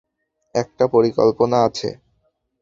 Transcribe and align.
একটা 0.55 0.85
পরিকল্পনা 0.87 1.57
আছে। 1.63 1.89